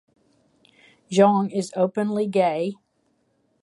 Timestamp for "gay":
2.25-2.73